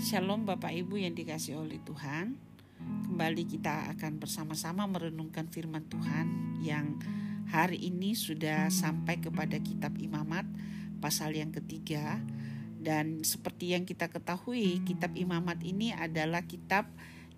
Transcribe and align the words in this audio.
Shalom 0.00 0.48
Bapak 0.48 0.72
Ibu 0.72 0.96
yang 0.96 1.12
dikasih 1.12 1.60
oleh 1.60 1.76
Tuhan. 1.84 2.32
Kembali 2.80 3.44
kita 3.44 3.92
akan 3.92 4.16
bersama-sama 4.16 4.88
merenungkan 4.88 5.44
firman 5.52 5.84
Tuhan 5.92 6.56
yang 6.64 6.96
hari 7.52 7.76
ini 7.84 8.16
sudah 8.16 8.72
sampai 8.72 9.20
kepada 9.20 9.60
kitab 9.60 10.00
Imamat 10.00 10.48
pasal 11.04 11.36
yang 11.36 11.52
ketiga 11.52 12.16
dan 12.80 13.20
seperti 13.28 13.76
yang 13.76 13.84
kita 13.84 14.08
ketahui 14.08 14.80
kitab 14.88 15.12
Imamat 15.20 15.60
ini 15.68 15.92
adalah 15.92 16.48
kitab 16.48 16.88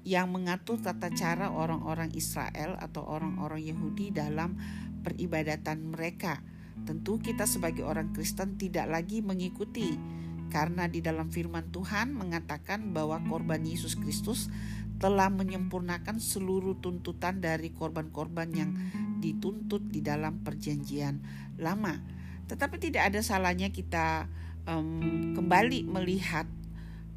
yang 0.07 0.31
mengatur 0.31 0.79
tata 0.79 1.11
cara 1.11 1.51
orang-orang 1.51 2.15
Israel 2.15 2.79
atau 2.79 3.03
orang-orang 3.03 3.59
Yahudi 3.75 4.15
dalam 4.15 4.55
peribadatan 5.03 5.91
mereka. 5.91 6.39
Tentu 6.87 7.19
kita 7.19 7.43
sebagai 7.43 7.83
orang 7.83 8.15
Kristen 8.15 8.55
tidak 8.55 8.87
lagi 8.87 9.19
mengikuti 9.19 10.23
karena 10.53 10.85
di 10.85 11.01
dalam 11.01 11.33
firman 11.33 11.73
Tuhan 11.73 12.13
mengatakan 12.13 12.93
bahwa 12.93 13.17
korban 13.25 13.65
Yesus 13.65 13.97
Kristus 13.97 14.53
telah 15.01 15.33
menyempurnakan 15.33 16.21
seluruh 16.21 16.77
tuntutan 16.79 17.41
dari 17.41 17.73
korban-korban 17.73 18.53
yang 18.53 18.71
dituntut 19.19 19.89
di 19.89 20.05
dalam 20.05 20.45
perjanjian 20.45 21.25
lama. 21.57 21.97
Tetapi 22.53 22.77
tidak 22.77 23.09
ada 23.09 23.25
salahnya 23.25 23.73
kita 23.73 24.29
um, 24.69 25.33
kembali 25.35 25.89
melihat 25.89 26.45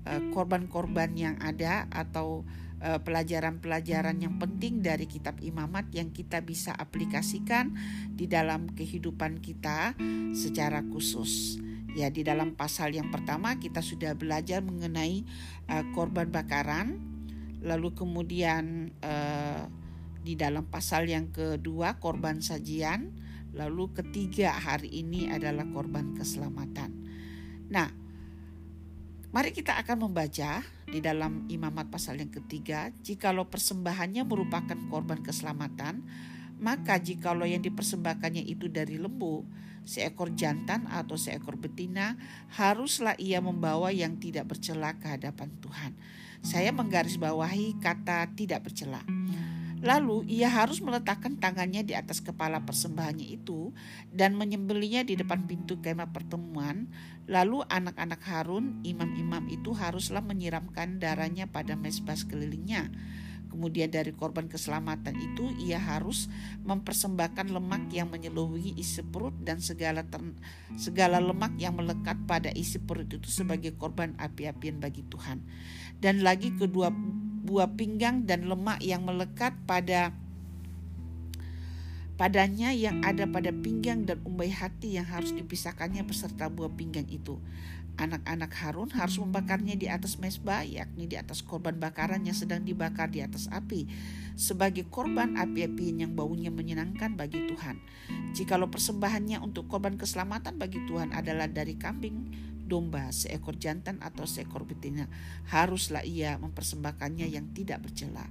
uh, 0.07 0.21
korban-korban 0.31 1.11
yang 1.13 1.35
ada 1.43 1.91
atau 1.91 2.47
uh, 2.79 3.03
pelajaran-pelajaran 3.03 4.15
yang 4.17 4.39
penting 4.39 4.79
dari 4.79 5.05
kitab 5.11 5.43
imamat 5.43 5.91
yang 5.91 6.09
kita 6.15 6.39
bisa 6.39 6.71
aplikasikan 6.71 7.75
di 8.15 8.31
dalam 8.31 8.71
kehidupan 8.71 9.43
kita 9.43 9.93
secara 10.31 10.81
khusus. 10.87 11.59
Ya, 11.95 12.11
di 12.11 12.27
dalam 12.27 12.59
pasal 12.59 12.91
yang 12.91 13.07
pertama 13.07 13.55
kita 13.55 13.79
sudah 13.79 14.19
belajar 14.19 14.59
mengenai 14.59 15.23
uh, 15.71 15.87
korban 15.95 16.27
bakaran, 16.27 16.99
lalu 17.63 17.95
kemudian 17.95 18.91
uh, 18.99 19.63
di 20.19 20.35
dalam 20.35 20.67
pasal 20.67 21.07
yang 21.07 21.31
kedua 21.31 21.95
korban 22.03 22.43
sajian, 22.43 23.15
lalu 23.55 23.95
ketiga 23.95 24.51
hari 24.51 24.91
ini 24.91 25.31
adalah 25.31 25.63
korban 25.71 26.11
keselamatan. 26.19 26.91
Nah, 27.71 27.87
mari 29.31 29.55
kita 29.55 29.79
akan 29.79 30.11
membaca 30.11 30.67
di 30.91 30.99
dalam 30.99 31.47
Imamat 31.47 31.95
pasal 31.95 32.19
yang 32.19 32.29
ketiga, 32.29 32.91
jikalau 33.07 33.47
persembahannya 33.47 34.27
merupakan 34.27 34.75
korban 34.91 35.23
keselamatan, 35.23 36.03
maka 36.59 36.99
jikalau 36.99 37.43
yang 37.43 37.59
dipersembahkannya 37.61 38.43
itu 38.47 38.71
dari 38.71 38.95
lembu, 38.95 39.43
seekor 39.85 40.33
jantan 40.33 40.89
atau 40.89 41.15
seekor 41.15 41.59
betina, 41.59 42.17
haruslah 42.55 43.15
ia 43.21 43.39
membawa 43.39 43.93
yang 43.93 44.17
tidak 44.17 44.49
bercela 44.55 44.97
ke 44.97 45.05
hadapan 45.05 45.51
Tuhan. 45.61 45.91
Saya 46.45 46.69
menggarisbawahi 46.73 47.81
kata 47.81 48.33
tidak 48.37 48.69
bercela. 48.69 49.01
Lalu 49.85 50.25
ia 50.25 50.49
harus 50.49 50.81
meletakkan 50.81 51.37
tangannya 51.37 51.85
di 51.85 51.93
atas 51.93 52.17
kepala 52.17 52.63
persembahannya 52.65 53.37
itu 53.37 53.69
dan 54.09 54.33
menyembelinya 54.33 55.05
di 55.05 55.13
depan 55.13 55.45
pintu 55.45 55.77
kemah 55.77 56.09
pertemuan. 56.09 56.89
Lalu 57.29 57.61
anak-anak 57.69 58.21
Harun, 58.25 58.81
imam-imam 58.81 59.45
itu 59.45 59.77
haruslah 59.77 60.25
menyiramkan 60.25 60.97
darahnya 60.97 61.45
pada 61.45 61.77
mesbah 61.77 62.17
sekelilingnya 62.17 62.89
Kemudian 63.55 63.87
dari 63.87 64.11
korban 64.11 64.51
keselamatan 64.51 65.15
itu 65.15 65.47
ia 65.63 65.79
harus 65.79 66.27
mempersembahkan 66.67 67.55
lemak 67.55 67.87
yang 67.87 68.11
menyeluruhi 68.11 68.75
isi 68.75 68.99
perut 68.99 69.31
dan 69.39 69.63
segala 69.63 70.03
ter, 70.03 70.19
segala 70.75 71.23
lemak 71.23 71.55
yang 71.55 71.79
melekat 71.79 72.19
pada 72.27 72.51
isi 72.51 72.83
perut 72.83 73.07
itu 73.07 73.31
sebagai 73.31 73.71
korban 73.79 74.11
api-apian 74.19 74.83
bagi 74.83 75.07
Tuhan. 75.07 75.39
Dan 76.03 76.19
lagi 76.19 76.51
kedua 76.51 76.91
buah 77.47 77.79
pinggang 77.79 78.27
dan 78.27 78.43
lemak 78.43 78.83
yang 78.83 79.07
melekat 79.07 79.55
pada 79.63 80.11
padanya 82.19 82.75
yang 82.75 82.99
ada 83.07 83.23
pada 83.23 83.55
pinggang 83.55 84.03
dan 84.03 84.19
umbai 84.27 84.51
hati 84.51 84.99
yang 84.99 85.07
harus 85.07 85.31
dipisahkannya 85.31 86.03
beserta 86.03 86.51
buah 86.51 86.75
pinggang 86.75 87.07
itu. 87.07 87.39
Anak-anak 87.95 88.51
Harun 88.59 88.91
harus 88.91 89.15
membakarnya 89.23 89.79
di 89.79 89.87
atas 89.87 90.19
mesbah, 90.19 90.67
yakni 90.67 91.07
di 91.07 91.15
atas 91.15 91.39
korban 91.39 91.79
bakaran 91.79 92.27
yang 92.27 92.35
sedang 92.35 92.67
dibakar 92.67 93.07
di 93.07 93.23
atas 93.23 93.47
api, 93.47 93.87
sebagai 94.35 94.83
korban 94.91 95.39
api-apian 95.39 96.03
yang 96.03 96.11
baunya 96.11 96.51
menyenangkan 96.51 97.15
bagi 97.15 97.47
Tuhan. 97.47 97.79
Jikalau 98.35 98.67
persembahannya 98.67 99.39
untuk 99.39 99.71
korban 99.71 99.95
keselamatan 99.95 100.59
bagi 100.59 100.83
Tuhan 100.83 101.15
adalah 101.15 101.47
dari 101.47 101.79
kambing, 101.79 102.35
domba, 102.65 103.13
seekor 103.13 103.55
jantan 103.55 104.01
atau 104.01 104.25
seekor 104.25 104.65
betina, 104.65 105.07
haruslah 105.49 106.01
ia 106.01 106.35
mempersembahkannya 106.41 107.29
yang 107.29 107.53
tidak 107.53 107.85
bercela. 107.85 108.25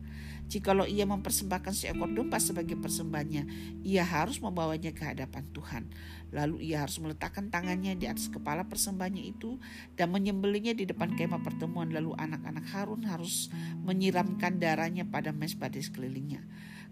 Jikalau 0.45 0.85
ia 0.85 1.09
mempersembahkan 1.09 1.73
seekor 1.73 2.13
domba 2.13 2.37
sebagai 2.37 2.77
persembahannya, 2.77 3.49
ia 3.81 4.05
harus 4.05 4.39
membawanya 4.45 4.93
ke 4.93 5.03
hadapan 5.03 5.49
Tuhan. 5.57 5.89
Lalu 6.37 6.69
ia 6.69 6.85
harus 6.85 7.01
meletakkan 7.01 7.49
tangannya 7.49 7.97
di 7.97 8.11
atas 8.11 8.29
kepala 8.29 8.69
persembahannya 8.69 9.25
itu 9.25 9.57
dan 9.97 10.13
menyembelinya 10.13 10.77
di 10.77 10.85
depan 10.85 11.17
kemah 11.17 11.41
pertemuan. 11.41 11.89
Lalu 11.95 12.13
anak-anak 12.19 12.67
Harun 12.75 13.09
harus 13.09 13.49
menyiramkan 13.81 14.61
darahnya 14.61 15.09
pada 15.09 15.33
mesbah 15.33 15.73
di 15.73 15.81
sekelilingnya. 15.81 16.45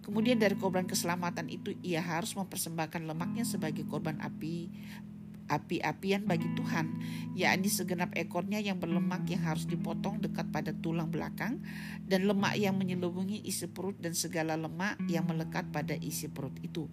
Kemudian 0.02 0.34
dari 0.34 0.58
korban 0.58 0.82
keselamatan 0.82 1.47
itu 1.47 1.78
ia 1.78 2.02
harus 2.02 2.34
mempersembahkan 2.34 3.06
lemaknya 3.06 3.47
sebagai 3.47 3.86
korban 3.86 4.19
api 4.19 4.66
api-apian 5.52 6.24
bagi 6.24 6.48
Tuhan, 6.56 6.96
yakni 7.36 7.68
segenap 7.68 8.16
ekornya 8.16 8.64
yang 8.64 8.80
berlemak 8.80 9.28
yang 9.28 9.44
harus 9.44 9.68
dipotong 9.68 10.24
dekat 10.24 10.48
pada 10.48 10.72
tulang 10.72 11.12
belakang 11.12 11.60
dan 12.08 12.24
lemak 12.24 12.56
yang 12.56 12.80
menyelubungi 12.80 13.44
isi 13.44 13.68
perut 13.68 14.00
dan 14.00 14.16
segala 14.16 14.56
lemak 14.56 14.96
yang 15.12 15.28
melekat 15.28 15.68
pada 15.68 15.92
isi 16.00 16.32
perut 16.32 16.56
itu. 16.64 16.88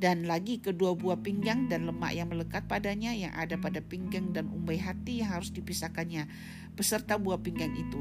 Dan 0.00 0.24
lagi 0.24 0.64
kedua 0.64 0.96
buah 0.96 1.20
pinggang 1.20 1.68
dan 1.68 1.84
lemak 1.84 2.16
yang 2.16 2.32
melekat 2.32 2.64
padanya 2.64 3.12
yang 3.12 3.36
ada 3.36 3.60
pada 3.60 3.84
pinggang 3.84 4.32
dan 4.32 4.48
umbai 4.48 4.80
hati 4.80 5.20
yang 5.20 5.36
harus 5.36 5.52
dipisahkannya 5.52 6.24
beserta 6.72 7.20
buah 7.20 7.44
pinggang 7.44 7.76
itu. 7.76 8.00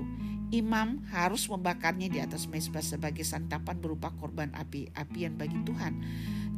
Imam 0.49 1.05
harus 1.13 1.45
membakarnya 1.45 2.09
di 2.09 2.17
atas 2.17 2.49
mezbah 2.49 2.81
sebagai 2.81 3.21
santapan 3.21 3.77
berupa 3.77 4.09
korban 4.17 4.49
api-apian 4.57 5.37
bagi 5.37 5.61
Tuhan. 5.61 5.93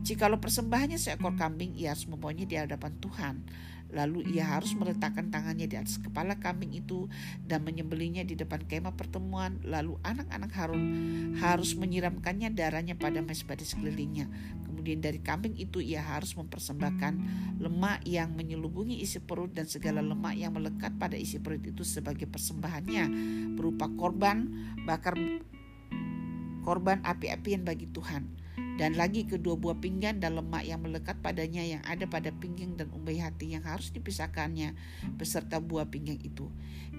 Jikalau 0.02 0.42
persembahannya 0.42 0.98
seekor 0.98 1.38
kambing, 1.38 1.78
ia 1.78 1.94
harus 1.94 2.10
membawanya 2.10 2.46
di 2.50 2.56
hadapan 2.58 2.94
Tuhan. 2.98 3.36
Lalu 3.92 4.34
ia 4.34 4.48
harus 4.48 4.72
meletakkan 4.72 5.28
tangannya 5.30 5.68
di 5.68 5.76
atas 5.76 6.00
kepala 6.00 6.40
kambing 6.40 6.72
itu 6.72 7.12
dan 7.44 7.68
menyembelinya 7.68 8.24
di 8.24 8.40
depan 8.40 8.64
kemah 8.64 8.96
pertemuan. 8.96 9.60
Lalu 9.68 10.00
anak-anak 10.02 10.52
Harun 10.56 10.84
harus 11.38 11.76
menyiramkannya 11.76 12.56
darahnya 12.56 12.96
pada 12.96 13.20
mesbah 13.20 13.60
di 13.60 13.68
sekelilingnya. 13.68 14.32
Kemudian 14.64 15.04
dari 15.04 15.20
kambing 15.20 15.60
itu 15.60 15.84
ia 15.84 16.00
harus 16.02 16.34
mempersembahkan 16.40 17.14
lemak 17.60 18.08
yang 18.08 18.32
menyelubungi 18.34 19.04
isi 19.04 19.20
perut 19.20 19.52
dan 19.52 19.68
segala 19.68 20.00
lemak 20.00 20.40
yang 20.40 20.56
melekat 20.56 20.96
pada 20.96 21.20
isi 21.20 21.38
perut 21.38 21.62
itu 21.62 21.84
sebagai 21.84 22.26
persembahannya 22.32 23.04
berupa 23.60 23.92
korban 23.94 24.50
bakar 24.88 25.20
korban 26.64 27.04
api-apian 27.04 27.62
bagi 27.62 27.90
Tuhan 27.94 28.41
dan 28.82 28.98
lagi 28.98 29.30
kedua 29.30 29.54
buah 29.54 29.78
pinggang 29.78 30.18
dan 30.18 30.42
lemak 30.42 30.66
yang 30.66 30.82
melekat 30.82 31.22
padanya 31.22 31.62
yang 31.62 31.86
ada 31.86 32.10
pada 32.10 32.34
pinggang 32.34 32.74
dan 32.74 32.90
umbai 32.90 33.22
hati 33.22 33.54
yang 33.54 33.62
harus 33.62 33.94
dipisahkannya 33.94 34.74
beserta 35.22 35.62
buah 35.62 35.86
pinggang 35.86 36.18
itu. 36.26 36.50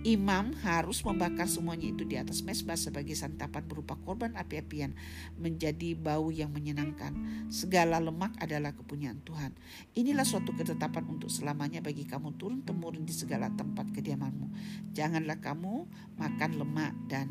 Imam 0.06 0.54
harus 0.62 1.02
membakar 1.02 1.50
semuanya 1.50 1.90
itu 1.90 2.06
di 2.06 2.14
atas 2.14 2.46
mesbah 2.46 2.78
sebagai 2.78 3.18
santapan 3.18 3.66
berupa 3.66 3.98
korban 3.98 4.30
api-apian 4.38 4.94
menjadi 5.34 5.98
bau 5.98 6.30
yang 6.30 6.54
menyenangkan. 6.54 7.18
Segala 7.50 7.98
lemak 7.98 8.30
adalah 8.38 8.70
kepunyaan 8.78 9.18
Tuhan. 9.26 9.50
Inilah 9.98 10.22
suatu 10.22 10.54
ketetapan 10.54 11.02
untuk 11.10 11.34
selamanya 11.34 11.82
bagi 11.82 12.06
kamu 12.06 12.38
turun 12.38 12.62
temurun 12.62 13.02
di 13.02 13.10
segala 13.10 13.50
tempat 13.58 13.90
kediamanmu. 13.90 14.54
Janganlah 14.94 15.42
kamu 15.42 15.90
makan 16.14 16.50
lemak 16.62 16.94
dan 17.10 17.26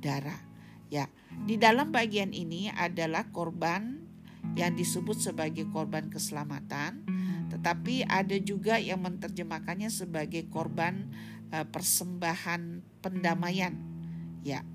darah 0.00 0.51
Ya, 0.92 1.08
di 1.48 1.56
dalam 1.56 1.88
bagian 1.88 2.36
ini 2.36 2.68
adalah 2.68 3.32
korban 3.32 4.04
yang 4.52 4.76
disebut 4.76 5.16
sebagai 5.16 5.64
korban 5.72 6.12
keselamatan, 6.12 7.08
tetapi 7.48 8.04
ada 8.04 8.36
juga 8.36 8.76
yang 8.76 9.00
menerjemahkannya 9.00 9.88
sebagai 9.88 10.52
korban 10.52 11.08
uh, 11.48 11.64
persembahan 11.64 12.84
pendamaian. 13.00 13.72
Ya. 14.44 14.68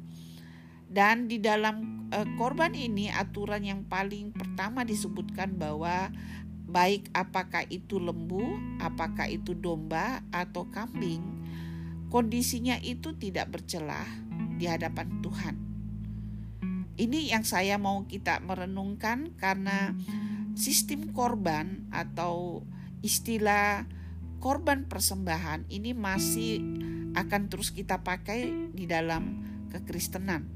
Dan 0.89 1.29
di 1.29 1.37
dalam 1.37 2.09
uh, 2.09 2.25
korban 2.33 2.73
ini 2.73 3.13
aturan 3.13 3.61
yang 3.61 3.85
paling 3.85 4.33
pertama 4.33 4.81
disebutkan 4.81 5.53
bahwa 5.53 6.09
baik 6.65 7.13
apakah 7.13 7.61
itu 7.69 8.01
lembu, 8.01 8.57
apakah 8.81 9.29
itu 9.29 9.53
domba 9.53 10.25
atau 10.33 10.65
kambing, 10.73 11.21
kondisinya 12.09 12.81
itu 12.81 13.13
tidak 13.21 13.53
bercelah 13.53 14.09
di 14.57 14.65
hadapan 14.65 15.21
Tuhan 15.21 15.66
ini 16.97 17.29
yang 17.29 17.45
saya 17.45 17.77
mau 17.77 18.09
kita 18.09 18.41
merenungkan 18.41 19.37
karena 19.37 19.93
sistem 20.57 21.13
korban 21.13 21.85
atau 21.93 22.65
istilah 23.05 23.85
korban 24.41 24.89
persembahan 24.89 25.69
ini 25.69 25.93
masih 25.93 26.61
akan 27.13 27.49
terus 27.49 27.69
kita 27.69 28.01
pakai 28.01 28.73
di 28.73 28.89
dalam 28.89 29.41
kekristenan. 29.69 30.49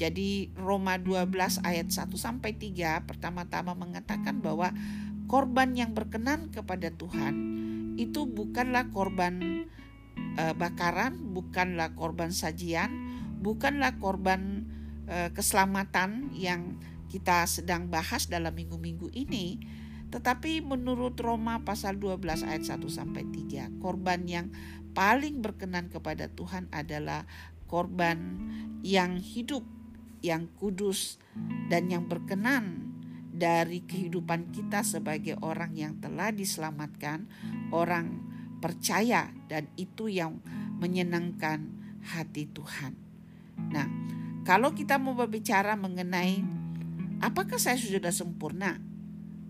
Jadi 0.00 0.48
Roma 0.56 0.96
12 0.96 1.60
ayat 1.60 1.92
1 1.92 2.08
sampai 2.16 2.56
3 2.56 3.04
pertama-tama 3.04 3.76
mengatakan 3.76 4.40
bahwa 4.40 4.72
korban 5.28 5.76
yang 5.76 5.92
berkenan 5.92 6.48
kepada 6.48 6.88
Tuhan 6.88 7.36
itu 8.00 8.24
bukanlah 8.24 8.88
korban 8.88 9.68
e, 10.16 10.44
bakaran, 10.56 11.36
bukanlah 11.36 11.92
korban 11.92 12.32
sajian, 12.32 12.88
bukanlah 13.44 14.00
korban 14.00 14.64
keselamatan 15.10 16.30
yang 16.30 16.78
kita 17.10 17.42
sedang 17.50 17.90
bahas 17.90 18.30
dalam 18.30 18.54
minggu-minggu 18.54 19.10
ini, 19.10 19.58
tetapi 20.14 20.62
menurut 20.62 21.18
Roma 21.18 21.62
pasal 21.66 21.98
12 21.98 22.46
ayat 22.46 22.62
1 22.66 22.86
sampai 22.86 23.26
3, 23.26 23.82
korban 23.82 24.22
yang 24.26 24.54
paling 24.94 25.42
berkenan 25.42 25.90
kepada 25.90 26.30
Tuhan 26.30 26.70
adalah 26.70 27.26
korban 27.66 28.18
yang 28.82 29.18
hidup, 29.18 29.62
yang 30.22 30.50
kudus 30.58 31.22
dan 31.70 31.90
yang 31.90 32.10
berkenan 32.10 32.90
dari 33.30 33.86
kehidupan 33.86 34.50
kita 34.50 34.82
sebagai 34.82 35.38
orang 35.40 35.74
yang 35.78 35.98
telah 36.02 36.34
diselamatkan, 36.34 37.30
orang 37.70 38.22
percaya 38.60 39.32
dan 39.48 39.70
itu 39.80 40.10
yang 40.12 40.42
menyenangkan 40.82 41.70
hati 42.04 42.50
Tuhan. 42.50 42.92
Nah, 43.72 43.88
kalau 44.44 44.72
kita 44.72 44.96
mau 44.96 45.12
berbicara 45.12 45.76
mengenai 45.76 46.40
apakah 47.20 47.60
saya 47.60 47.76
sudah 47.76 48.10
sempurna? 48.10 48.80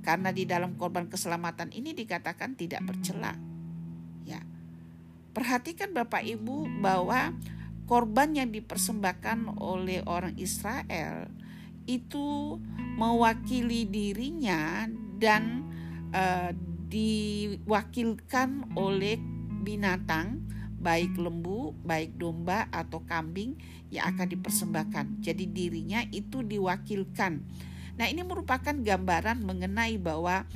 Karena 0.00 0.34
di 0.34 0.48
dalam 0.48 0.74
korban 0.74 1.06
keselamatan 1.06 1.70
ini 1.70 1.94
dikatakan 1.94 2.58
tidak 2.58 2.82
bercela. 2.84 3.36
Ya. 4.26 4.42
Perhatikan 5.30 5.94
Bapak 5.94 6.26
Ibu 6.26 6.82
bahwa 6.82 7.36
korban 7.86 8.34
yang 8.34 8.50
dipersembahkan 8.50 9.60
oleh 9.60 10.02
orang 10.06 10.34
Israel 10.40 11.30
itu 11.86 12.58
mewakili 12.98 13.86
dirinya 13.86 14.86
dan 15.20 15.66
uh, 16.14 16.50
diwakilkan 16.90 18.74
oleh 18.74 19.18
binatang 19.62 20.42
baik 20.80 21.20
lembu, 21.20 21.76
baik 21.84 22.16
domba 22.16 22.66
atau 22.72 23.04
kambing 23.04 23.60
yang 23.92 24.08
akan 24.16 24.26
dipersembahkan. 24.32 25.20
Jadi 25.20 25.44
dirinya 25.46 26.00
itu 26.08 26.40
diwakilkan. 26.40 27.44
Nah, 28.00 28.08
ini 28.08 28.24
merupakan 28.24 28.72
gambaran 28.72 29.44
mengenai 29.44 30.00
bahwa 30.00 30.48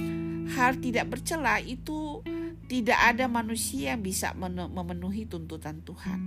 hal 0.56 0.80
tidak 0.80 1.12
bercela 1.12 1.60
itu 1.60 2.24
tidak 2.72 2.96
ada 2.96 3.28
manusia 3.28 3.92
yang 3.92 4.00
bisa 4.00 4.32
memenuhi 4.72 5.28
tuntutan 5.28 5.84
Tuhan. 5.84 6.20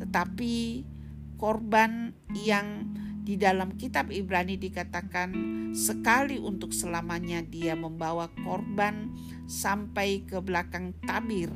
Tetapi 0.00 0.54
korban 1.36 2.16
yang 2.32 2.88
di 3.24 3.36
dalam 3.36 3.76
kitab 3.76 4.08
Ibrani 4.08 4.56
dikatakan 4.56 5.32
sekali 5.76 6.40
untuk 6.40 6.72
selamanya 6.72 7.44
dia 7.44 7.76
membawa 7.76 8.32
korban 8.44 9.12
sampai 9.44 10.24
ke 10.24 10.40
belakang 10.40 10.96
tabir 11.04 11.52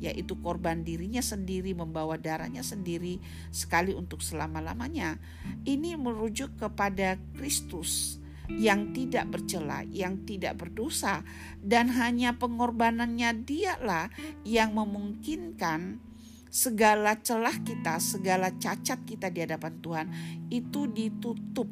yaitu 0.00 0.34
korban 0.40 0.80
dirinya 0.80 1.20
sendiri 1.20 1.76
membawa 1.76 2.16
darahnya 2.16 2.64
sendiri 2.64 3.20
sekali 3.52 3.92
untuk 3.92 4.24
selama-lamanya. 4.24 5.20
Ini 5.68 6.00
merujuk 6.00 6.56
kepada 6.56 7.20
Kristus 7.36 8.18
yang 8.50 8.90
tidak 8.90 9.30
bercela, 9.30 9.86
yang 9.86 10.26
tidak 10.26 10.58
berdosa, 10.58 11.22
dan 11.62 11.92
hanya 11.94 12.34
pengorbanannya 12.34 13.46
dialah 13.46 14.10
yang 14.42 14.74
memungkinkan 14.74 16.02
segala 16.50 17.14
celah 17.22 17.62
kita, 17.62 18.02
segala 18.02 18.50
cacat 18.50 19.06
kita 19.06 19.30
di 19.30 19.46
hadapan 19.46 19.74
Tuhan 19.78 20.06
itu 20.50 20.90
ditutup 20.90 21.70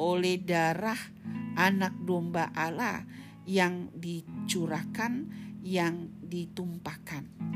oleh 0.00 0.40
darah 0.40 0.98
anak 1.56 1.92
domba 2.00 2.48
Allah 2.56 3.04
yang 3.44 3.92
dicurahkan, 3.92 5.28
yang 5.60 6.08
ditumpahkan. 6.24 7.55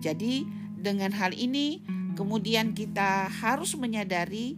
Jadi 0.00 0.48
dengan 0.80 1.12
hal 1.12 1.36
ini 1.36 1.84
kemudian 2.16 2.72
kita 2.72 3.28
harus 3.28 3.76
menyadari 3.76 4.56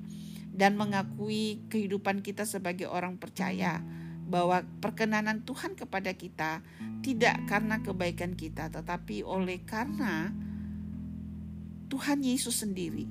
dan 0.53 0.77
mengakui 0.77 1.65
kehidupan 1.73 2.21
kita 2.21 2.47
sebagai 2.47 2.87
orang 2.87 3.17
percaya 3.17 3.83
bahwa 4.29 4.65
perkenanan 4.81 5.45
Tuhan 5.45 5.75
kepada 5.77 6.15
kita 6.15 6.63
tidak 7.03 7.37
karena 7.51 7.83
kebaikan 7.83 8.39
kita 8.39 8.71
tetapi 8.71 9.27
oleh 9.27 9.61
karena 9.67 10.31
Tuhan 11.91 12.25
Yesus 12.25 12.65
sendiri 12.65 13.05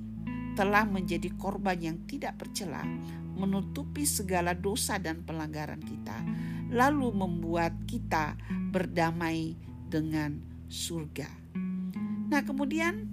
telah 0.58 0.82
menjadi 0.82 1.30
korban 1.38 1.78
yang 1.78 1.98
tidak 2.08 2.40
bercela 2.40 2.82
menutupi 3.36 4.04
segala 4.04 4.52
dosa 4.52 4.98
dan 4.98 5.22
pelanggaran 5.22 5.80
kita 5.80 6.18
lalu 6.72 7.12
membuat 7.12 7.76
kita 7.84 8.34
berdamai 8.72 9.54
dengan 9.92 10.40
surga. 10.72 11.41
Nah, 12.32 12.48
kemudian 12.48 13.12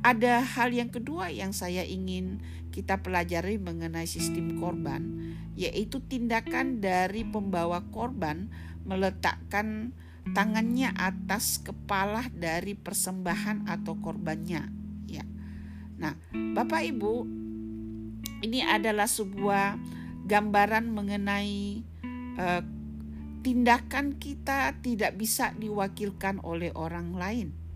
ada 0.00 0.40
hal 0.40 0.72
yang 0.72 0.88
kedua 0.88 1.28
yang 1.28 1.52
saya 1.52 1.84
ingin 1.84 2.40
kita 2.72 3.04
pelajari 3.04 3.60
mengenai 3.60 4.08
sistem 4.08 4.56
korban, 4.56 5.36
yaitu 5.52 6.00
tindakan 6.00 6.80
dari 6.80 7.28
pembawa 7.28 7.84
korban 7.92 8.48
meletakkan 8.88 9.92
tangannya 10.32 10.96
atas 10.96 11.60
kepala 11.60 12.32
dari 12.32 12.72
persembahan 12.72 13.68
atau 13.68 14.00
korbannya. 14.00 14.64
Ya. 15.04 15.28
Nah, 16.00 16.16
Bapak 16.32 16.88
Ibu, 16.88 17.28
ini 18.48 18.64
adalah 18.64 19.12
sebuah 19.12 19.76
gambaran 20.24 20.88
mengenai 20.88 21.84
uh, 22.40 22.64
tindakan 23.44 24.16
kita 24.16 24.72
tidak 24.80 25.20
bisa 25.20 25.52
diwakilkan 25.52 26.40
oleh 26.40 26.72
orang 26.72 27.12
lain 27.12 27.67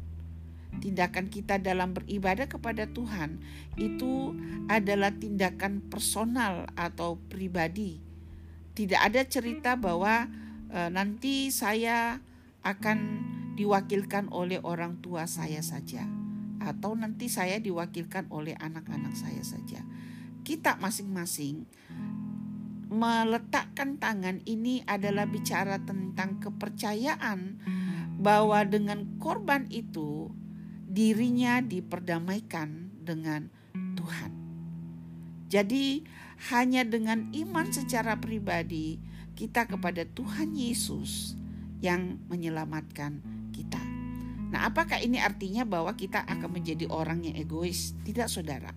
tindakan 0.80 1.28
kita 1.28 1.60
dalam 1.60 1.92
beribadah 1.92 2.48
kepada 2.48 2.88
Tuhan 2.88 3.42
itu 3.76 4.32
adalah 4.70 5.12
tindakan 5.12 5.84
personal 5.92 6.70
atau 6.78 7.20
pribadi. 7.28 8.00
Tidak 8.72 8.96
ada 8.96 9.20
cerita 9.28 9.76
bahwa 9.76 10.30
e, 10.72 10.78
nanti 10.88 11.52
saya 11.52 12.22
akan 12.64 12.98
diwakilkan 13.52 14.32
oleh 14.32 14.62
orang 14.64 15.02
tua 15.05 15.29
saya 15.29 15.60
saja 15.60 16.08
atau 16.62 16.94
nanti 16.94 17.26
saya 17.26 17.58
diwakilkan 17.58 18.31
oleh 18.32 18.56
anak-anak 18.56 19.12
saya 19.12 19.44
saja. 19.44 19.84
Kita 20.43 20.81
masing-masing 20.81 21.69
meletakkan 22.93 23.96
tangan 23.96 24.44
ini 24.44 24.84
adalah 24.84 25.24
bicara 25.24 25.81
tentang 25.81 26.36
kepercayaan 26.44 27.56
bahwa 28.20 28.62
dengan 28.69 29.19
korban 29.19 29.67
itu 29.72 30.31
dirinya 30.93 31.65
diperdamaikan 31.65 32.93
dengan 33.01 33.49
Tuhan. 33.96 34.32
Jadi, 35.49 36.05
hanya 36.53 36.84
dengan 36.84 37.32
iman 37.32 37.72
secara 37.72 38.20
pribadi 38.20 39.01
kita 39.32 39.65
kepada 39.65 40.05
Tuhan 40.05 40.53
Yesus 40.53 41.32
yang 41.81 42.20
menyelamatkan 42.29 43.25
kita. 43.56 43.81
Nah, 44.53 44.69
apakah 44.69 45.01
ini 45.01 45.17
artinya 45.17 45.65
bahwa 45.65 45.96
kita 45.96 46.29
akan 46.29 46.61
menjadi 46.61 46.84
orang 46.93 47.25
yang 47.25 47.41
egois? 47.41 47.96
Tidak, 48.05 48.29
saudara. 48.29 48.77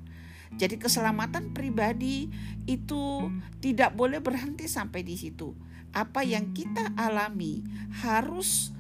Jadi, 0.56 0.80
keselamatan 0.80 1.52
pribadi 1.52 2.32
itu 2.64 3.28
tidak 3.60 3.92
boleh 3.92 4.24
berhenti 4.24 4.72
sampai 4.72 5.04
di 5.04 5.20
situ. 5.20 5.52
Apa 5.92 6.24
yang 6.24 6.56
kita 6.56 6.96
alami 6.96 7.64
harus 8.04 8.72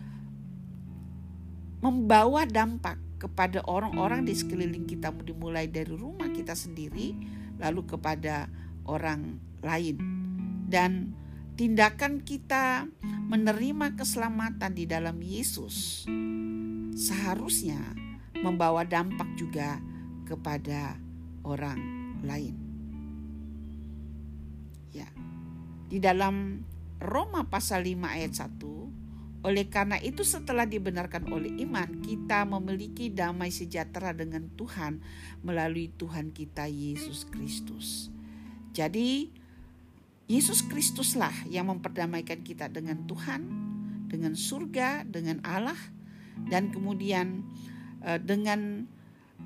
membawa 1.83 2.47
dampak 2.47 3.04
kepada 3.15 3.63
orang-orang 3.65 4.27
di 4.27 4.35
sekeliling 4.35 4.83
kita 4.83 5.15
dimulai 5.23 5.71
dari 5.71 5.91
rumah 5.95 6.27
kita 6.31 6.53
sendiri 6.53 7.15
lalu 7.57 7.87
kepada 7.87 8.51
orang 8.85 9.39
lain 9.63 9.97
dan 10.67 11.15
tindakan 11.55 12.19
kita 12.21 12.85
menerima 13.31 13.95
keselamatan 13.95 14.75
di 14.75 14.85
dalam 14.85 15.15
Yesus 15.23 16.05
seharusnya 16.95 17.79
membawa 18.43 18.83
dampak 18.83 19.27
juga 19.39 19.79
kepada 20.27 20.99
orang 21.47 21.79
lain. 22.21 22.55
Ya. 24.91 25.07
Di 25.87 25.97
dalam 26.01 26.65
Roma 26.99 27.47
pasal 27.47 27.85
5 27.85 28.05
ayat 28.05 28.33
1 28.35 28.84
oleh 29.45 29.69
karena 29.69 30.01
itu 30.01 30.25
setelah 30.25 30.65
dibenarkan 30.65 31.29
oleh 31.29 31.53
iman, 31.61 32.01
kita 32.01 32.49
memiliki 32.49 33.13
damai 33.13 33.53
sejahtera 33.53 34.09
dengan 34.17 34.49
Tuhan 34.57 35.05
melalui 35.45 35.93
Tuhan 35.93 36.33
kita 36.33 36.65
Yesus 36.65 37.29
Kristus. 37.29 38.09
Jadi 38.73 39.29
Yesus 40.25 40.65
Kristuslah 40.65 41.45
yang 41.45 41.69
memperdamaikan 41.69 42.41
kita 42.41 42.73
dengan 42.73 43.05
Tuhan, 43.05 43.45
dengan 44.09 44.33
surga, 44.33 45.05
dengan 45.05 45.45
Allah 45.45 45.77
dan 46.49 46.73
kemudian 46.73 47.45
uh, 48.01 48.17
dengan 48.17 48.89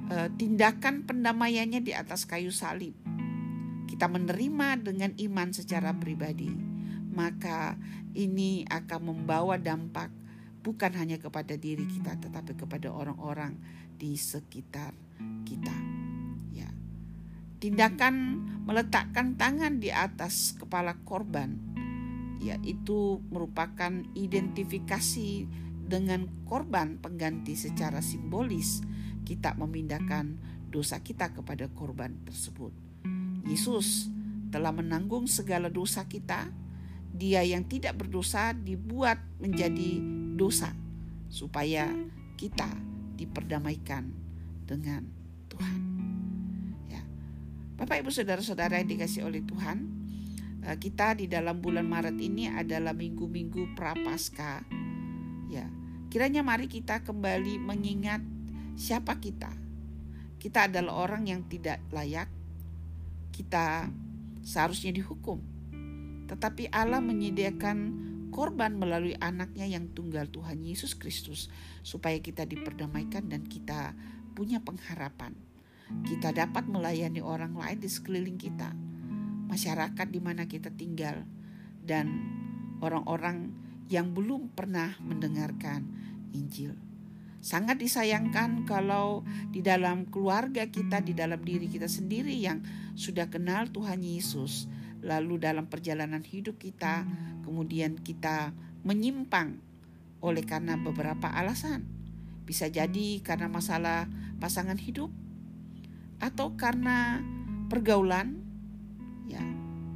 uh, 0.08 0.32
tindakan 0.40 1.04
pendamaiannya 1.04 1.84
di 1.84 1.92
atas 1.92 2.24
kayu 2.24 2.50
salib 2.56 2.96
kita 3.90 4.06
menerima 4.06 4.80
dengan 4.80 5.12
iman 5.18 5.50
secara 5.52 5.92
pribadi 5.98 6.69
maka 7.10 7.76
ini 8.14 8.66
akan 8.70 9.14
membawa 9.14 9.58
dampak 9.58 10.10
bukan 10.62 10.92
hanya 10.96 11.18
kepada 11.18 11.56
diri 11.56 11.88
kita 11.88 12.20
tetapi 12.20 12.54
kepada 12.54 12.92
orang-orang 12.92 13.58
di 14.00 14.16
sekitar 14.16 14.94
kita. 15.44 15.76
Ya. 16.54 16.70
Tindakan 17.60 18.16
meletakkan 18.64 19.36
tangan 19.36 19.82
di 19.82 19.92
atas 19.92 20.56
kepala 20.56 20.96
korban 21.04 21.58
yaitu 22.40 23.20
merupakan 23.28 23.92
identifikasi 24.16 25.44
dengan 25.90 26.30
korban 26.48 27.02
pengganti 27.02 27.60
secara 27.60 28.00
simbolis 28.00 28.80
kita 29.28 29.58
memindahkan 29.60 30.40
dosa 30.70 31.02
kita 31.04 31.34
kepada 31.36 31.68
korban 31.74 32.16
tersebut. 32.24 32.72
Yesus 33.44 34.08
telah 34.54 34.70
menanggung 34.70 35.26
segala 35.26 35.68
dosa 35.68 36.06
kita 36.06 36.50
dia 37.10 37.42
yang 37.42 37.66
tidak 37.66 37.98
berdosa 37.98 38.54
dibuat 38.54 39.20
menjadi 39.42 40.00
dosa 40.38 40.72
supaya 41.30 41.90
kita 42.38 42.70
diperdamaikan 43.20 44.08
dengan 44.64 45.04
Tuhan. 45.52 45.80
Ya. 46.88 47.02
Bapak 47.76 48.00
Ibu 48.00 48.14
Saudara-saudara 48.14 48.80
yang 48.80 48.88
dikasih 48.88 49.28
oleh 49.28 49.44
Tuhan, 49.44 49.78
eh, 50.64 50.78
kita 50.80 51.20
di 51.20 51.28
dalam 51.28 51.60
bulan 51.60 51.84
Maret 51.90 52.18
ini 52.22 52.48
adalah 52.48 52.96
minggu-minggu 52.96 53.76
prapaskah. 53.76 54.64
Ya. 55.52 55.68
Kiranya 56.10 56.42
mari 56.42 56.66
kita 56.66 57.04
kembali 57.04 57.62
mengingat 57.62 58.24
siapa 58.80 59.20
kita. 59.20 59.52
Kita 60.40 60.72
adalah 60.72 61.04
orang 61.06 61.28
yang 61.28 61.42
tidak 61.52 61.84
layak. 61.92 62.32
Kita 63.36 63.92
seharusnya 64.42 64.96
dihukum 64.96 65.59
tetapi 66.30 66.70
Allah 66.70 67.02
menyediakan 67.02 67.78
korban 68.30 68.78
melalui 68.78 69.18
anaknya 69.18 69.66
yang 69.66 69.90
tunggal 69.98 70.30
Tuhan 70.30 70.62
Yesus 70.62 70.94
Kristus 70.94 71.50
supaya 71.82 72.22
kita 72.22 72.46
diperdamaikan 72.46 73.26
dan 73.28 73.44
kita 73.50 73.98
punya 74.38 74.62
pengharapan. 74.62 75.34
Kita 76.06 76.30
dapat 76.30 76.70
melayani 76.70 77.20
orang 77.20 77.58
lain 77.58 77.82
di 77.82 77.90
sekeliling 77.90 78.38
kita, 78.38 78.78
masyarakat 79.50 80.08
di 80.08 80.22
mana 80.22 80.46
kita 80.46 80.70
tinggal, 80.70 81.26
dan 81.82 82.14
orang-orang 82.86 83.50
yang 83.90 84.14
belum 84.14 84.54
pernah 84.54 84.94
mendengarkan 85.02 85.90
Injil. 86.38 86.78
Sangat 87.42 87.82
disayangkan 87.82 88.70
kalau 88.70 89.26
di 89.50 89.66
dalam 89.66 90.06
keluarga 90.14 90.70
kita, 90.70 91.02
di 91.02 91.18
dalam 91.18 91.42
diri 91.42 91.66
kita 91.66 91.90
sendiri 91.90 92.38
yang 92.38 92.62
sudah 92.94 93.32
kenal 93.34 93.66
Tuhan 93.74 94.06
Yesus, 94.06 94.70
lalu 95.00 95.40
dalam 95.40 95.72
perjalanan 95.72 96.22
hidup 96.22 96.60
kita 96.60 97.08
kemudian 97.44 97.98
kita 98.00 98.52
menyimpang 98.84 99.58
oleh 100.20 100.44
karena 100.44 100.76
beberapa 100.76 101.32
alasan. 101.32 101.88
Bisa 102.44 102.68
jadi 102.68 103.22
karena 103.22 103.48
masalah 103.48 104.10
pasangan 104.42 104.78
hidup 104.78 105.12
atau 106.20 106.54
karena 106.60 107.24
pergaulan 107.72 108.44
ya. 109.28 109.42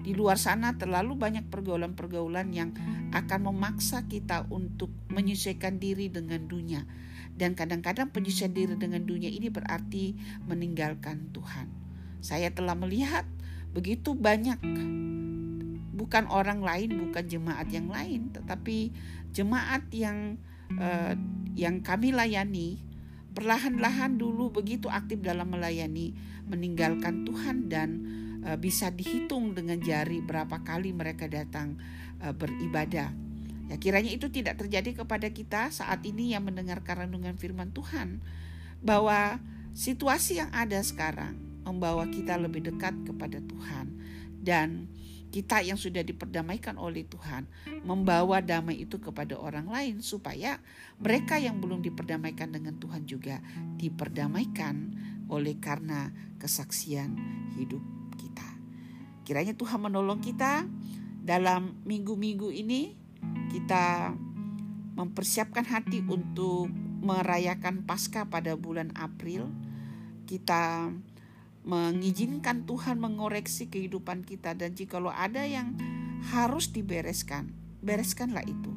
Di 0.04 0.12
luar 0.12 0.36
sana 0.36 0.76
terlalu 0.76 1.16
banyak 1.16 1.48
pergaulan-pergaulan 1.48 2.52
yang 2.52 2.76
akan 3.16 3.54
memaksa 3.54 4.04
kita 4.12 4.44
untuk 4.52 4.92
menyesuaikan 5.08 5.80
diri 5.80 6.12
dengan 6.12 6.44
dunia. 6.44 6.84
Dan 7.34 7.56
kadang-kadang 7.56 8.12
penyesuaian 8.12 8.52
diri 8.52 8.76
dengan 8.76 9.08
dunia 9.08 9.32
ini 9.32 9.48
berarti 9.48 10.14
meninggalkan 10.44 11.32
Tuhan. 11.32 11.72
Saya 12.20 12.52
telah 12.52 12.76
melihat 12.76 13.24
begitu 13.74 14.14
banyak 14.14 14.62
bukan 15.94 16.30
orang 16.30 16.62
lain, 16.62 17.10
bukan 17.10 17.26
jemaat 17.26 17.68
yang 17.70 17.90
lain, 17.90 18.30
tetapi 18.34 18.94
jemaat 19.34 19.86
yang 19.94 20.38
uh, 20.78 21.14
yang 21.54 21.82
kami 21.86 22.14
layani 22.14 22.82
perlahan-lahan 23.34 24.18
dulu 24.18 24.54
begitu 24.54 24.90
aktif 24.90 25.22
dalam 25.26 25.50
melayani, 25.50 26.14
meninggalkan 26.46 27.26
Tuhan 27.26 27.66
dan 27.70 27.90
uh, 28.46 28.58
bisa 28.58 28.94
dihitung 28.94 29.58
dengan 29.58 29.82
jari 29.82 30.22
berapa 30.22 30.62
kali 30.62 30.94
mereka 30.94 31.26
datang 31.26 31.82
uh, 32.22 32.34
beribadah. 32.34 33.10
Ya 33.72 33.76
kiranya 33.82 34.12
itu 34.14 34.30
tidak 34.30 34.62
terjadi 34.62 35.02
kepada 35.02 35.34
kita 35.34 35.74
saat 35.74 36.06
ini 36.06 36.36
yang 36.36 36.46
mendengarkan 36.46 37.10
renungan 37.10 37.40
firman 37.40 37.74
Tuhan 37.74 38.22
bahwa 38.84 39.42
situasi 39.74 40.44
yang 40.44 40.52
ada 40.54 40.78
sekarang 40.84 41.53
membawa 41.64 42.08
kita 42.08 42.36
lebih 42.38 42.68
dekat 42.68 42.94
kepada 43.08 43.40
Tuhan 43.40 43.96
dan 44.44 44.92
kita 45.34 45.66
yang 45.66 45.82
sudah 45.82 46.06
diperdamaikan 46.06 46.78
oleh 46.78 47.10
Tuhan 47.10 47.50
membawa 47.82 48.38
damai 48.38 48.86
itu 48.86 49.02
kepada 49.02 49.34
orang 49.34 49.66
lain 49.66 49.98
supaya 50.06 50.62
mereka 51.02 51.42
yang 51.42 51.58
belum 51.58 51.82
diperdamaikan 51.82 52.54
dengan 52.54 52.78
Tuhan 52.78 53.10
juga 53.10 53.42
diperdamaikan 53.82 54.94
oleh 55.34 55.58
karena 55.58 56.14
kesaksian 56.38 57.18
hidup 57.58 57.82
kita. 58.14 58.46
Kiranya 59.26 59.58
Tuhan 59.58 59.82
menolong 59.90 60.22
kita 60.22 60.70
dalam 61.26 61.82
minggu-minggu 61.82 62.54
ini 62.54 62.94
kita 63.50 64.14
mempersiapkan 64.94 65.66
hati 65.66 66.06
untuk 66.06 66.70
merayakan 67.02 67.82
Paskah 67.90 68.30
pada 68.30 68.54
bulan 68.54 68.94
April. 68.94 69.50
Kita 70.30 70.94
mengizinkan 71.64 72.68
Tuhan 72.68 73.00
mengoreksi 73.00 73.72
kehidupan 73.72 74.28
kita 74.28 74.52
dan 74.56 74.76
jikalau 74.76 75.12
ada 75.12 75.48
yang 75.48 75.80
harus 76.36 76.72
dibereskan, 76.76 77.52
bereskanlah 77.80 78.44
itu. 78.44 78.72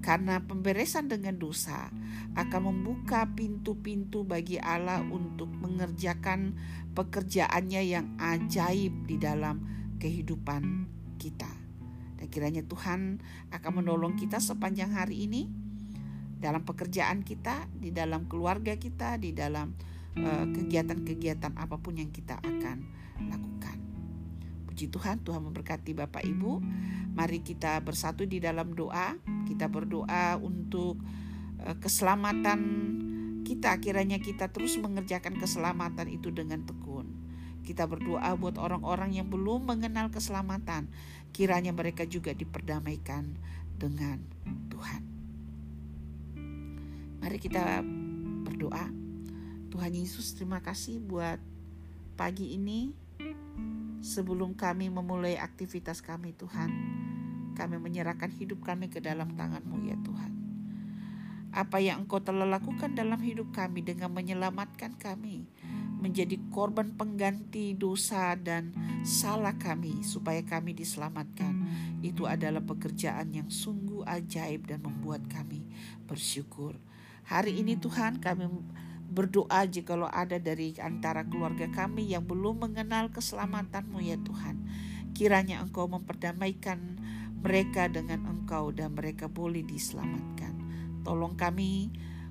Karena 0.00 0.40
pemberesan 0.40 1.12
dengan 1.12 1.36
dosa 1.36 1.92
akan 2.34 2.72
membuka 2.72 3.28
pintu-pintu 3.36 4.24
bagi 4.24 4.56
Allah 4.56 5.04
untuk 5.04 5.52
mengerjakan 5.52 6.56
pekerjaannya 6.96 7.82
yang 7.84 8.06
ajaib 8.16 9.06
di 9.06 9.20
dalam 9.20 9.60
kehidupan 10.00 10.88
kita. 11.20 11.52
Dan 12.16 12.26
kiranya 12.32 12.64
Tuhan 12.64 13.20
akan 13.52 13.72
menolong 13.84 14.16
kita 14.16 14.40
sepanjang 14.40 14.96
hari 14.96 15.28
ini 15.28 15.52
dalam 16.40 16.64
pekerjaan 16.64 17.20
kita, 17.20 17.68
di 17.76 17.92
dalam 17.92 18.24
keluarga 18.24 18.80
kita, 18.80 19.20
di 19.20 19.36
dalam 19.36 19.76
kegiatan-kegiatan 20.18 21.54
uh, 21.54 21.62
apa 21.66 21.78
pun 21.78 21.98
yang 21.98 22.10
kita 22.10 22.38
akan 22.42 22.82
lakukan. 23.30 23.78
Puji 24.66 24.90
Tuhan, 24.90 25.22
Tuhan 25.22 25.42
memberkati 25.44 25.94
Bapak 25.94 26.24
Ibu. 26.26 26.62
Mari 27.14 27.42
kita 27.42 27.78
bersatu 27.82 28.26
di 28.26 28.42
dalam 28.42 28.74
doa. 28.74 29.14
Kita 29.46 29.70
berdoa 29.70 30.38
untuk 30.40 30.98
uh, 31.62 31.76
keselamatan 31.78 32.60
kita. 33.46 33.76
Kiranya 33.78 34.18
kita 34.18 34.50
terus 34.50 34.78
mengerjakan 34.78 35.38
keselamatan 35.38 36.10
itu 36.10 36.30
dengan 36.34 36.62
tekun. 36.66 37.06
Kita 37.60 37.86
berdoa 37.86 38.34
buat 38.34 38.58
orang-orang 38.58 39.14
yang 39.14 39.28
belum 39.30 39.68
mengenal 39.68 40.10
keselamatan. 40.10 40.90
Kiranya 41.30 41.70
mereka 41.70 42.02
juga 42.02 42.34
diperdamaikan 42.34 43.38
dengan 43.78 44.18
Tuhan. 44.72 45.02
Mari 47.20 47.36
kita 47.36 47.84
berdoa. 48.48 49.09
Tuhan 49.70 49.94
Yesus 49.94 50.34
terima 50.34 50.58
kasih 50.58 50.98
buat 50.98 51.38
pagi 52.18 52.58
ini. 52.58 52.90
Sebelum 54.00 54.56
kami 54.56 54.88
memulai 54.88 55.36
aktivitas 55.36 56.00
kami 56.00 56.32
Tuhan 56.32 56.72
kami 57.54 57.76
menyerahkan 57.76 58.32
hidup 58.32 58.64
kami 58.64 58.88
ke 58.88 59.04
dalam 59.04 59.36
tanganmu 59.36 59.84
ya 59.84 59.96
Tuhan. 60.00 60.32
Apa 61.52 61.82
yang 61.82 62.08
engkau 62.08 62.22
telah 62.22 62.48
lakukan 62.48 62.96
dalam 62.96 63.20
hidup 63.20 63.52
kami 63.52 63.84
dengan 63.84 64.08
menyelamatkan 64.16 64.96
kami 64.96 65.44
menjadi 66.00 66.40
korban 66.48 66.96
pengganti 66.96 67.76
dosa 67.76 68.32
dan 68.40 68.72
salah 69.04 69.52
kami 69.60 70.00
supaya 70.00 70.40
kami 70.40 70.72
diselamatkan 70.72 71.52
itu 72.00 72.24
adalah 72.24 72.64
pekerjaan 72.64 73.36
yang 73.36 73.52
sungguh 73.52 74.00
ajaib 74.08 74.64
dan 74.64 74.80
membuat 74.80 75.28
kami 75.28 75.68
bersyukur. 76.08 76.80
Hari 77.28 77.60
ini 77.60 77.76
Tuhan 77.76 78.24
kami 78.24 78.48
Berdoa 79.10 79.66
jikalau 79.66 80.06
ada 80.06 80.38
dari 80.38 80.72
antara 80.78 81.26
keluarga 81.26 81.66
kami 81.66 82.14
yang 82.14 82.22
belum 82.22 82.70
mengenal 82.70 83.10
keselamatanmu 83.10 83.98
ya 83.98 84.16
Tuhan. 84.22 84.62
Kiranya 85.12 85.58
Engkau 85.60 85.90
memperdamaikan 85.90 86.96
mereka 87.42 87.90
dengan 87.90 88.22
Engkau 88.30 88.70
dan 88.70 88.94
mereka 88.94 89.26
boleh 89.26 89.66
diselamatkan. 89.66 90.54
Tolong 91.02 91.34
kami 91.34 91.90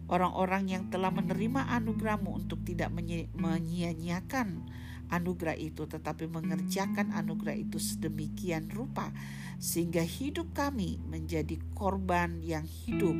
orang-orang 0.09 0.71
yang 0.71 0.83
telah 0.87 1.13
menerima 1.13 1.69
anugerahmu 1.75 2.31
untuk 2.33 2.63
tidak 2.65 2.89
menyia-nyiakan 3.35 4.65
anugerah 5.09 5.57
itu 5.57 5.89
tetapi 5.89 6.29
mengerjakan 6.29 7.13
anugerah 7.13 7.57
itu 7.57 7.81
sedemikian 7.81 8.69
rupa 8.69 9.09
sehingga 9.57 10.05
hidup 10.05 10.53
kami 10.53 11.01
menjadi 11.09 11.57
korban 11.73 12.45
yang 12.45 12.63
hidup 12.63 13.17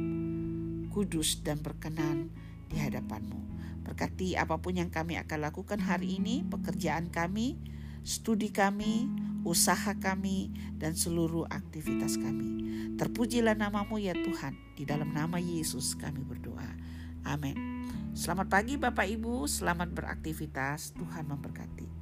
kudus 0.93 1.41
dan 1.41 1.61
berkenan 1.61 2.29
di 2.69 2.77
hadapanmu. 2.77 3.41
Berkati 3.83 4.37
apa 4.37 4.61
pun 4.61 4.77
yang 4.77 4.93
kami 4.93 5.17
akan 5.17 5.49
lakukan 5.49 5.81
hari 5.81 6.21
ini, 6.21 6.45
pekerjaan 6.45 7.09
kami, 7.09 7.57
studi 8.05 8.53
kami, 8.53 9.09
usaha 9.41 9.97
kami, 9.97 10.53
dan 10.77 10.93
seluruh 10.93 11.49
aktivitas 11.49 12.15
kami. 12.21 12.61
Terpujilah 12.95 13.57
namamu 13.57 13.97
ya 13.97 14.13
Tuhan, 14.13 14.53
di 14.77 14.85
dalam 14.85 15.09
nama 15.11 15.41
Yesus 15.41 15.97
kami 15.97 16.21
berdoa. 16.21 16.69
Amin. 17.25 17.57
Selamat 18.13 18.47
pagi 18.47 18.77
Bapak 18.77 19.07
Ibu, 19.09 19.49
selamat 19.49 19.91
beraktivitas, 19.91 20.93
Tuhan 20.95 21.27
memberkati. 21.27 21.98